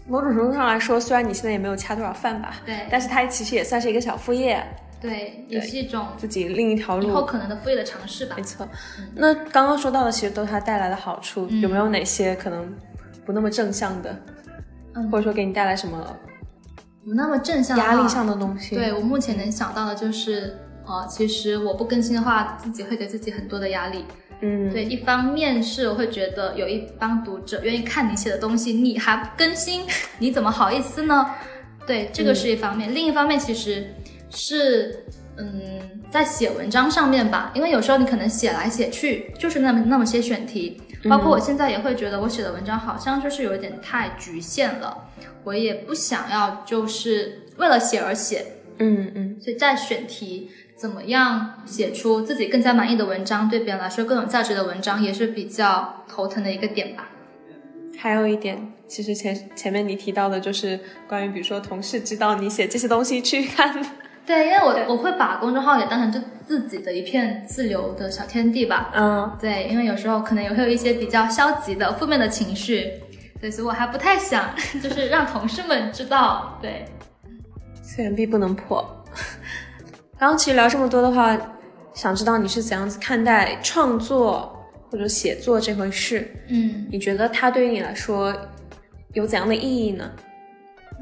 [0.07, 4.62] 某种程度上来说，虽然你现在也没有恰多少饭吧，对但是它其实也算是一个小副业，
[4.99, 7.25] 对，也是一种自己另一条路以后路。
[7.25, 8.43] 可能的副业的尝试吧没。
[8.43, 8.67] 错，
[9.15, 12.69] 那刚刚说到的其实都是它带来的好处，嗯有没有哪些可能
[13.25, 14.15] 不那么正向的，
[14.95, 16.31] 嗯或者说给你带来什么不
[17.03, 18.75] 那么正向压力上的东西？
[18.75, 24.05] 对我目前能想到的就是，呃，其实我不更新的话，自己会给自己很多的压力。
[24.41, 29.85] 嗯，对，一方面是我会觉得有一帮读者愿意看你写的东西，你还不更新，
[30.19, 31.29] 你怎么好意思呢？
[31.85, 32.93] 对，这个是一方面。
[32.93, 33.93] 另一方面，其实
[34.29, 35.05] 是
[35.37, 45.09] 嗯，在写文章上面吧，因为有时候你可能写来写去就是那么那么些选题，包括我现在也会觉得我写的文章好像就是有一点太局限了，
[45.43, 48.45] 我也不想要就是为了写而写，
[48.77, 49.37] 嗯嗯。
[49.41, 57.09] 所以在选题怎么样写出自己更加满意的文章，对别人来说更有价值的文章，也是比较头疼的一个点吧。
[57.97, 63.83] 还有一点，其实前前面你提到的就是关于比如说同事知道你写这些东西去看，
[64.25, 68.91] 对，因为我我会把公众号也当成就自己的一片自由的小天地吧。
[68.95, 72.91] 嗯，对，因为有时候可能也会有一些比较消极的、负面的情绪，
[73.41, 74.45] 对，所以我还不太想
[74.81, 76.57] 就是让同事们知道。
[76.62, 76.86] 对，
[77.81, 78.86] 此言必不能破。
[80.17, 81.36] 然后其实聊这么多的话，
[81.93, 84.55] 想知道你是怎样子看待创作
[84.89, 86.31] 或者写作这回事？
[86.47, 88.34] 嗯你觉得它对于你来说
[89.13, 90.10] 有怎样的意义呢？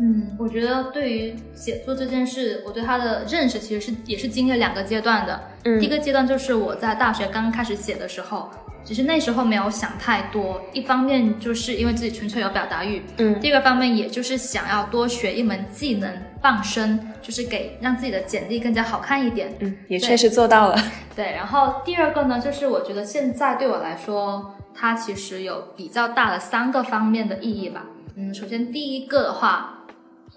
[0.02, 5.40] 嗯，我觉得对于写作这件事，我对它的认识其实是也是经历了两个阶段的。
[5.66, 8.50] 嗯第一个阶段就是我在大学刚刚开始写的时候，
[8.86, 16.10] 只是那时候没有想太多，一方面就是因为自己纯粹有表达欲，嗯第二个方面也就是想要多学一门技能
[16.42, 19.54] 傍身，就是给让自己的简历更加好看一点。
[19.60, 20.78] 嗯，也确实做到了。
[21.14, 27.86] 对，然后第二个呢，就是我觉得现在对我来说，它其实有比较大的三个方面的意义吧。
[28.16, 29.79] 嗯，首先第一个的话，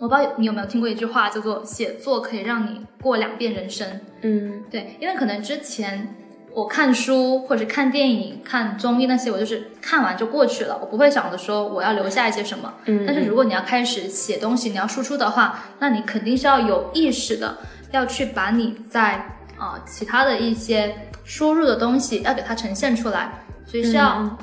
[0.03, 4.01] 我不知道你有没有听过一句话，叫做“写作可以让你过两遍人生”。
[4.23, 6.13] 嗯对，因为可能之前
[6.53, 12.75] 我看书或者看电影、看综艺那些，我就是看完就过去了，我不会想着说我要留下一些什么。
[12.87, 17.59] 嗯，但是如果你要开始写东西，你要输出的话，那你肯定是要有意识的，
[17.93, 19.13] 要去把你在
[19.57, 24.37] 啊、呃其他的一些输入的东西要给它呈现出来，所以是要，嗯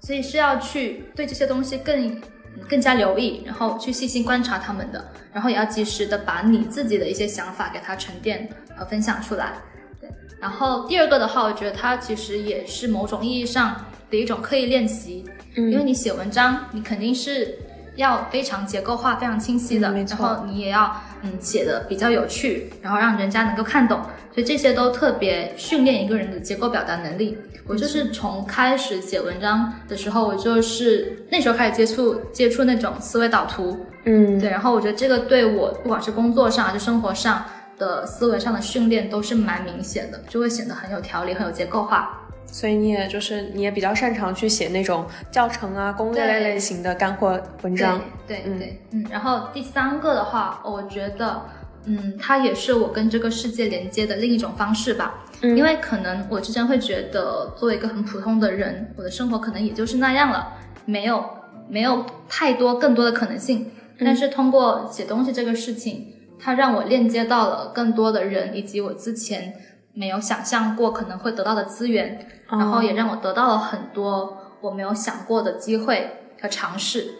[0.00, 2.20] 所以是要去对这些东西更
[2.68, 9.54] 更加留意，然后去细心观察他们的，然后也要及时的把你自己的一些想法给它沉淀和分享出来。
[10.00, 10.08] 对，
[10.40, 15.24] 然后第二个的话，我觉得它其实也是某种意义上的一种刻意练习，
[15.56, 17.58] 嗯因为你写文章，你肯定是
[17.96, 24.00] 要非常结构化、非常清晰的，然后你也要嗯写的比较有趣，然后让人家能够看懂，
[24.32, 27.36] 所以这些都特别训练一个人的结构表达能力。
[27.66, 37.44] 我就是从开始写文章的时候，我就是那时候开始接触接触那种思维导图，嗯对，然后我觉得这个对我不管是工作上还是生活上
[37.78, 42.18] 的思维上的训练都是蛮明显的，就会显得很有条理、很有结构化。
[42.44, 47.98] 所以你也就是你也比较擅长去写那种教程啊、攻略类类型的干货文章。
[48.26, 51.40] 对对，嗯，然后第三个的话，我觉得，
[51.86, 55.24] 嗯，它也是我跟这个世界连接的另一种方式吧。
[55.42, 60.52] 嗯因为可能我之前会觉得，作为一个很普通的人，我的生活可能也就是那样了，
[60.84, 61.24] 没有
[61.68, 63.70] 没有太多更多的可能性。
[63.98, 69.54] 嗯但是通过写东西这个事情，它让我链接到了更多的人，以及我之前
[69.94, 76.08] 没有想象过可能会得到的资源，哦然后也让我得到了很多我没有想过的机会
[76.40, 77.14] 和尝试。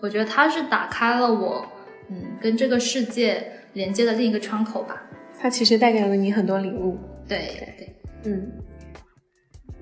[0.00, 1.64] 我觉得它是打开了我，
[2.10, 5.02] 嗯，跟这个世界连接的另一个窗口吧。
[5.38, 6.98] 它其实带给了你很多礼物。
[7.26, 8.52] 对对，嗯，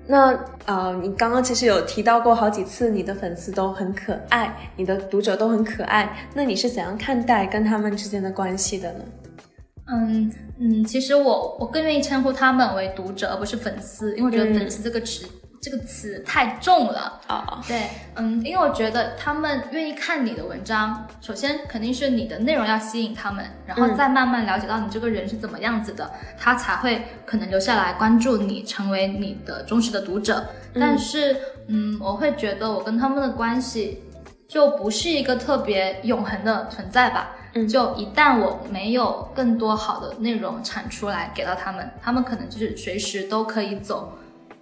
[0.07, 6.29] 那呃，你刚刚其实有提到过好几次，你的粉丝都很可爱，你的读者都很可爱。
[6.33, 8.99] 那你是怎样看待跟他们之间的关系的呢？
[9.91, 15.25] 嗯嗯，其实我我更愿意称呼他们为读者，而不是粉丝，因为我觉得嗯粉丝这个词、
[15.61, 17.21] 这个词太重了。
[17.27, 30.45] 哦，对，嗯，因为我觉得他们愿意看你的文章，首先肯定是你的内容要吸引他们，然后嗯再慢慢了解到你这个人是怎么样子的，他才会可能留下来关注你，成为你的忠实的读者。
[30.75, 31.35] 但是，
[31.67, 34.03] 嗯，我会觉得我跟他们的关系
[34.47, 37.31] 就不是一个特别永恒的存在吧。
[37.55, 44.18] 嗯就一旦我没有更多好的内容产出来给到他们，他们可能就是随时都可以走。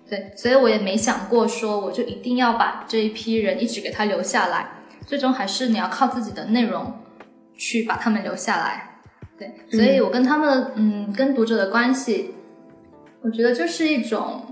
[0.10, 4.68] 对，所以我也没想过说我就一定要把这一批人一直给他留下来，
[5.06, 6.94] 最终还是你要靠自己的内容
[7.58, 9.02] 去把他们留下来。
[9.38, 12.34] 对，所以我跟他们嗯跟读者的关系，
[13.22, 14.46] 我觉得就是一种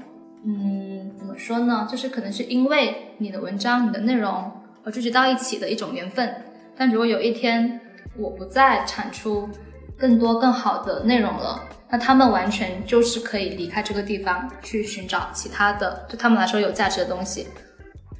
[0.46, 4.52] 嗯怎么说呢，就是可能是因为你的文章、你的内容
[4.84, 6.36] 而聚集到一起的一种缘分。
[6.76, 7.80] 但如果有一天
[8.18, 9.50] 我不再产出
[9.98, 17.48] 更多更好的内容了，那他们完全就是可以离开这个地方去寻找其他的对他们来说有价值的东西。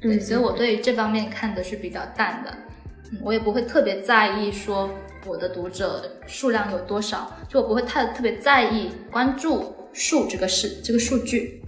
[0.00, 2.50] 对，所以我对这方面看的是比较淡的，
[3.12, 4.90] 嗯，我也不会特别在意说
[5.26, 11.62] 我的读者数量有多少，就我不会太特别在意关注数这个事这个数据。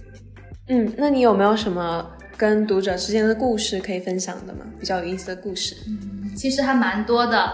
[0.67, 2.07] 嗯，那你有没有什么
[2.37, 4.65] 跟读者之间的故事可以分享的吗？
[4.79, 5.75] 比较有意思的故事？
[5.87, 7.51] 嗯，其实还蛮多的。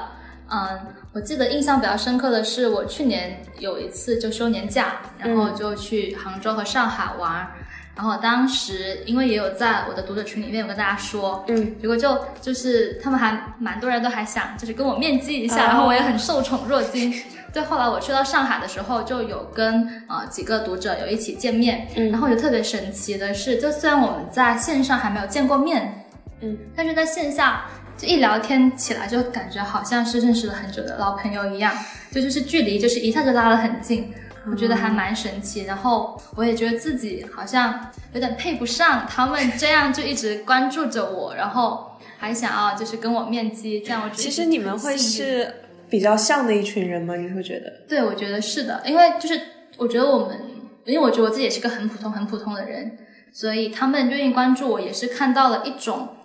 [0.48, 0.80] 嗯，
[1.16, 7.48] 我记得印象比较深刻的是，我去年有一次就休年假，然后就去杭州和上海玩。
[7.96, 17.14] 然后当时因为也有在我的读者群里面有跟大家说，嗯，结果就就是他们还蛮多人都还想就是跟我面基一下，然后我也很受宠若惊。
[17.54, 26.06] 对，后来我去到上海的时候，就有跟呃几个读者有一起见面，嗯，然后就特别神奇的是，就虽然我们在线上还没有见过面，
[26.42, 27.64] 嗯，但是在线下
[27.98, 31.74] 就一聊天起来，就感觉好像是认识了很久的老朋友一样，
[32.12, 34.14] 就就是距离就是一下就拉得很近。
[34.48, 45.52] 我觉得还蛮神奇，然后我也觉得自己好像有点配不上他们这样就一直关注着我，然后还想要就是跟我面基，这样我觉得其实你们会是
[45.90, 47.16] 比较像的一群人吗？
[47.16, 47.86] 你会觉得？
[47.90, 49.42] 对，我觉得是的，因为就是
[49.78, 50.40] 我觉得我们，
[50.86, 53.00] 因为我觉得我自己也是个很普通很普通的人，
[53.32, 56.10] 所以他们愿意关注我，也是看到了一种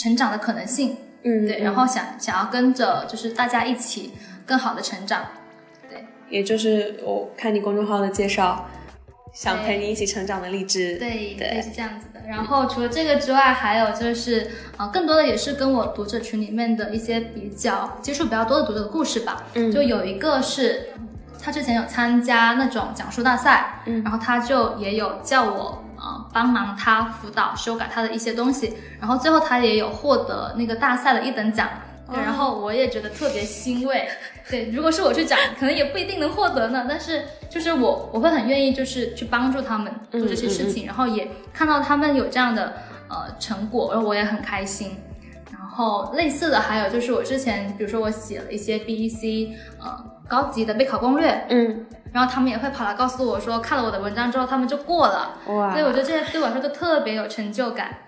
[0.00, 4.14] 成长的可能性，嗯，对，然后想想要跟着就是大家一起
[4.46, 5.26] 更好的成长。
[5.90, 6.06] 对。
[6.30, 8.66] 也就是我看你公众号的介绍，
[9.34, 11.60] 想陪你一起成长的荔枝，对对。
[11.60, 12.20] 是这样子的。
[12.26, 19.44] 然后除了这个之外，还有就是啊，更多的也是跟我读者群里面的一些比较接触比较多的读者的故事吧。
[19.54, 20.90] 嗯，就有一个是
[21.42, 31.68] 他之前有参加那种讲述大赛，嗯，然后他就也有叫我啊帮忙他辅导修改他的一些东西，然后最后他也有获得那个大赛的一等奖。
[32.12, 34.08] 对，然后我也觉得特别欣慰。
[34.50, 36.84] 对，如果是我去讲，可能也不一定能获得呢。
[36.88, 42.72] 但是就是我，我会很愿意，就是去帮助他们做这些事情，然后也看到他们有这样的
[43.08, 44.96] 呃成果，然后我也很开心。
[45.52, 55.38] 然后类似的还有就是我之前，比如说我写了一些 BEC 呃高级的备考攻略，嗯，然后他们也会跑来告诉我说，看了我的文章之后，他们就过了。
[55.46, 57.98] 哇，所以我觉得这些对我来说都特别有成就感。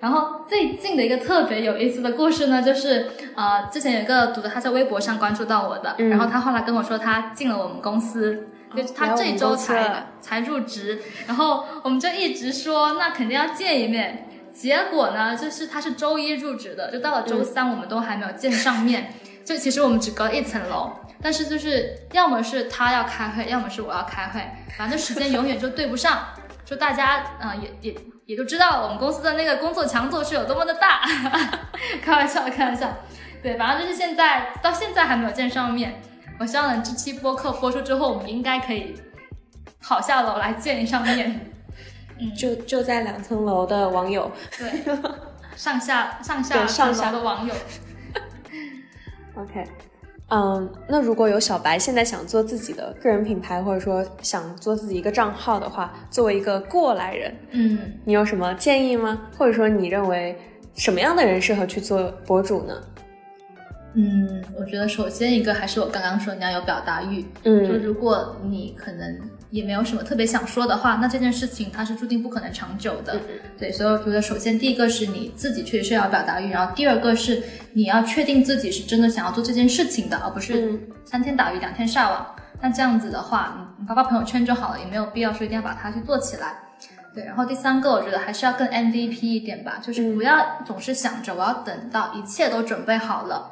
[0.00, 14.28] 然后最近的一个特别有意思的故事呢，就是呃，之前有个读者他在微博上关注到我的，然后他后来跟我说他进了我们公司，就他这周才才入职，然后我们就一直说那肯定要见一面。
[14.52, 20.90] 结果呢，就是他是周一入职的，就到了周三我们都还没有见上面，就其实我们只隔一层楼，
[21.22, 24.42] 但是就是要么是他要开会，要么是我要开会，
[24.76, 26.26] 反正时间永远就对不上，
[26.64, 27.96] 就大家呃也也。
[28.24, 31.02] 也都知道我们公司的那个工作强度是有多么的大，
[32.00, 32.88] 开玩笑，开玩笑。
[33.42, 36.00] 对，反正就是现在到现在还没有见上面。
[36.38, 38.94] 我希望这期播客播出之后，我们应该可以
[39.82, 41.52] 跑下楼来见一上面。
[42.20, 44.96] 嗯，就就在两层楼的网友， 对，
[45.56, 47.52] 上下上下上下的网友。
[49.34, 49.66] OK。
[50.34, 59.28] 嗯，那如果有小白现在想做自己的个人品牌，或者说想做自己一个账号的话，作为一个过来人，嗯，你有什么建议吗？
[59.36, 60.34] 或者说你认为
[60.74, 62.74] 什么样的人适合去做博主呢？
[63.94, 69.20] 嗯，我觉得首先一个还是我刚刚说你要有表达欲，嗯，就如果你可能。
[69.52, 73.20] 也没有什么特别想说的话，那这件事情它是注定不可能长久的。
[73.58, 77.42] 对，所以我觉得首先第一个是你自己确实是要表达欲，然后第二个是
[77.74, 82.34] 你要确定自己是真的想要做这件事情的，而不是三天打鱼两天晒网。
[82.62, 86.56] 那这样子的话，你发发朋友圈就好了，也没有必要说一定要把它去做起来。
[87.14, 93.50] 对，然后第三个我觉得还是要更 MVP 一点吧，就是不要总是想着我要等到一切都准备好了，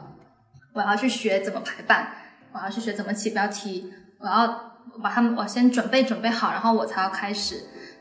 [0.72, 2.08] 我要去学怎么排版，
[2.52, 4.69] 我要去学怎么起标题，我要。
[4.94, 7.56] 我把他们，我先准备准备好，然后我才要开始。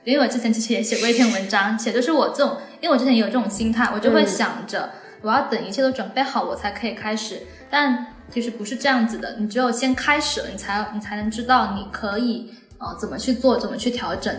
[0.05, 4.89] 因为我之前其实也写过一篇文章，写的是我这种，因为我之前也有这种心态，我就会想着
[5.21, 7.43] 我要等一切都准备好，我才可以开始。
[7.69, 14.33] 但其实不是这样子的，你只有先开始了，你才你才能知道你可以呃怎么去做，怎么去调整。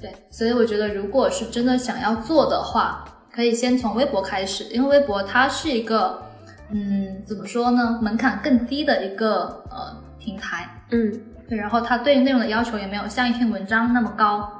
[0.00, 6.22] 对，所以我觉得如果是真的想要做的话，可以先从微博开始，因为微博它是一个
[6.70, 10.68] 嗯怎么说呢，门槛更低的一个呃平台。
[10.90, 11.20] 嗯。
[11.48, 14.52] 对，然后它对内容的要求也没有像一篇文章那么高。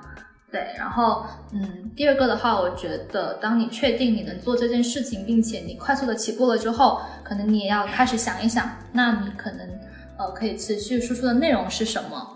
[0.50, 9.68] 对，然后嗯，第二个的话，我觉得当你确定你能做这件事情，并且你快速的起步了之后，可能你也要开始想一想，那你可能
[10.16, 12.26] 呃可以持续输出的内容是什么？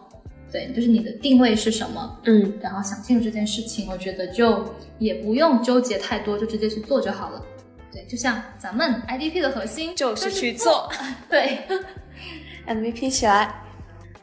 [0.52, 2.18] 对，就是你的定位是什么？
[2.24, 4.62] 嗯，然后想清楚这件事情，我觉得就
[4.98, 7.42] 也不用纠结太多，就直接去做就好了。
[7.90, 10.92] 对，就像咱们 IDP 的核心就是去做，
[11.30, 11.60] 对
[12.66, 13.61] ，MVP 起来。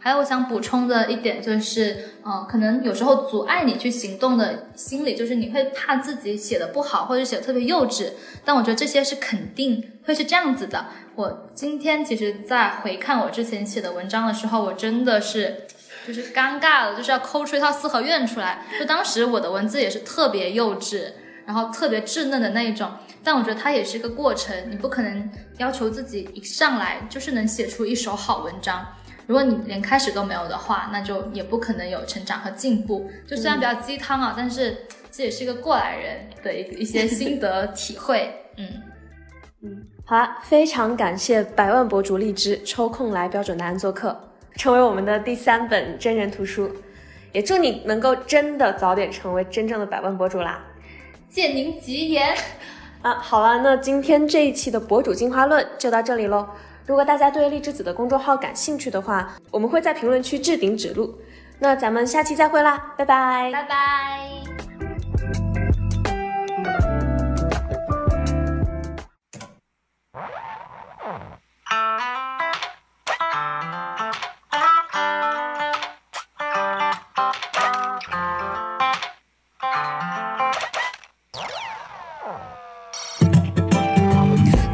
[0.02, 8.12] 还有我想补充的一点就是，呃，可能有时候阻碍你去行动的心理，就是你会怕自己写的不好，或者写得特别幼稚。
[8.46, 10.86] 但我觉得这些是肯定会是这样子的。
[11.16, 15.64] 我今天其实，在回看我之前写的文章的时候，我真的是
[16.08, 18.64] 就是尴尬了，就是要抠出一套四合院出来。
[18.80, 21.12] 就当时我的文字也是特别幼稚，
[21.46, 22.90] 然后特别稚嫩的那一种。
[23.22, 28.86] 但我觉得它也是一个过程，你不可能要求自己一上来就是能写出一手好文章。
[29.30, 33.08] 如果你连开始都没有的话，那就也不可能有成长和进步。
[33.28, 34.76] 就虽然比较鸡汤啊，但是
[35.12, 38.34] 这也是一个过来人的一一些心得 体会。
[38.58, 38.68] 嗯
[39.62, 44.20] 嗯，好了，非常感谢百万博主荔枝抽空来标准答案做客，
[44.56, 46.68] 成为我们的第三本真人图书。
[47.32, 50.66] 也祝你能够真的早点成为真正的百万博主啦！
[51.30, 52.36] 借您吉言
[53.04, 53.14] 啊！
[53.14, 56.50] 好了，那今天这一期的博主进化论就到这里喽。
[56.90, 61.14] 如果大家对荔枝子的公众号感兴趣的话，我们会在评论区置顶指路。
[61.60, 64.39] 那咱们下期再会啦，拜拜，拜拜。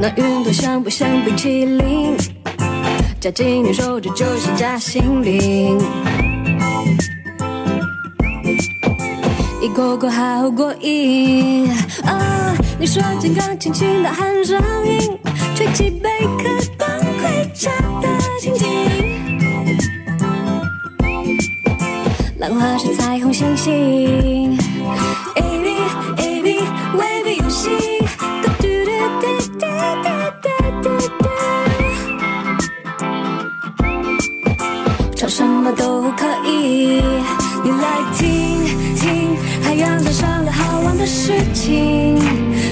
[0.05, 2.15] 那云朵像不像冰淇淋？
[3.19, 5.79] 夹紧你手指就是夹心饼，
[9.59, 11.67] 一口口好过瘾。
[12.03, 15.17] 啊，你说金刚轻轻的喊声音，
[15.55, 16.43] 吹起贝壳
[16.77, 16.87] 光
[17.19, 18.07] 盔甲的
[18.39, 18.67] 情景，
[22.37, 24.44] 浪花是彩虹星星。
[35.27, 37.01] 什么都可以，
[37.63, 38.63] 你来听
[38.95, 42.17] 听海洋上上的好玩的事情，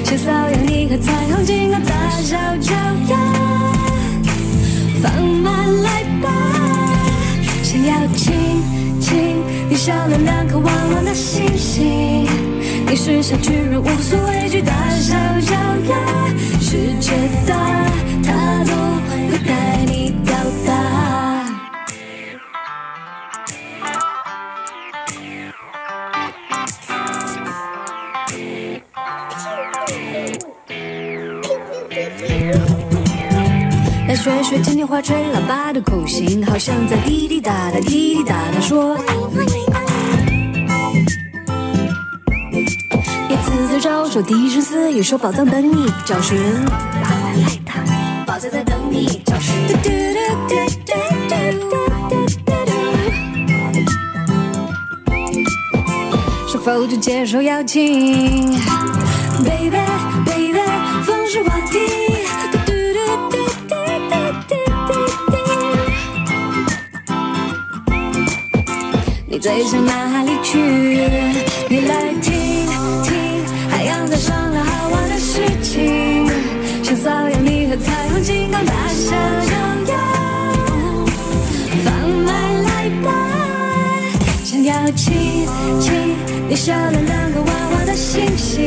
[0.05, 2.73] 像扫羊你和彩虹金刚大小脚
[3.09, 3.17] 丫，
[5.01, 6.29] 放慢来吧，
[7.63, 8.33] 想要亲
[9.01, 12.27] 亲你笑脸两颗弯弯的星星，
[12.87, 15.55] 你是小巨人无所畏惧大小脚
[15.89, 15.95] 丫，
[16.61, 17.11] 世界
[17.47, 17.55] 大，
[18.23, 18.71] 它都
[19.09, 20.02] 会带你。
[34.23, 38.97] 学学天天花吹喇叭的口型，好像在滴滴答答滴滴答答说。
[43.29, 46.39] 叶子在招手，低声私语说宝藏等你找寻。
[48.25, 49.53] 宝藏在等你找寻。
[56.47, 58.53] 是否就接受邀请
[59.43, 59.81] ？Baby
[60.25, 60.61] baby，
[61.05, 62.22] 放手话题。
[69.43, 70.57] 最想哪里去？
[71.67, 72.65] 你来听
[73.03, 76.25] 听，海洋在商量好玩的事情，
[76.81, 79.51] 像扫羊你和彩虹金刚大小脚
[79.91, 79.97] 丫，
[81.83, 83.11] 放慢来吧，
[84.45, 85.45] 想要亲
[85.81, 86.15] 亲
[86.47, 88.63] 你笑脸两个娃娃的星星，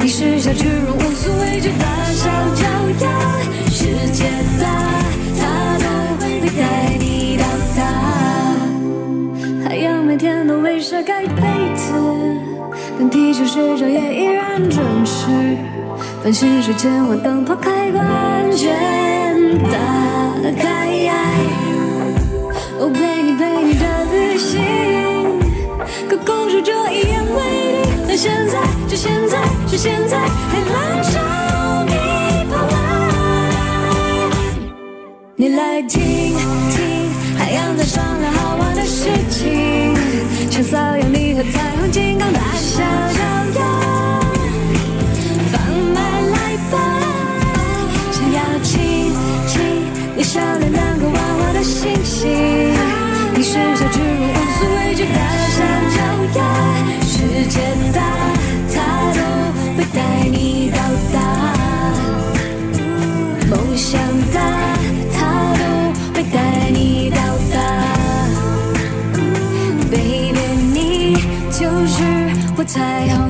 [0.00, 2.64] 你是小巨人无所畏惧大小脚
[3.04, 3.10] 丫，
[3.70, 4.24] 世界
[10.86, 11.42] 天都为啥盖被
[11.74, 11.92] 子，
[12.98, 15.26] 但地球睡着也依然准时。
[16.22, 18.72] 繁星睡前，我灯泡开关键
[19.64, 19.78] 打
[20.62, 20.86] 开。
[22.78, 24.60] 哦，陪你陪你的旅行，
[26.08, 28.04] 可公主就一言为定。
[28.06, 31.94] 但现在，就现在，是现在，海浪朝你
[32.50, 32.74] 跑来，
[35.36, 36.36] 你来听
[36.70, 39.95] 听，海洋在商量好玩的事情。
[40.50, 43.20] 像扫羊你和彩虹金刚大小脚
[43.58, 43.60] 丫，
[45.52, 45.60] 放
[45.94, 45.96] 慢
[46.30, 46.74] 来吧，
[48.12, 49.12] 想要亲
[49.46, 49.54] 亲
[50.16, 52.30] 你笑脸两个娃娃的星星，
[53.34, 55.18] 你是小巨人无所畏惧大
[55.50, 55.56] 小
[55.96, 55.98] 脚
[56.38, 56.40] 丫，
[57.02, 57.12] 世
[57.48, 57.54] 界
[57.92, 58.00] 大，
[72.76, 73.25] 彩虹。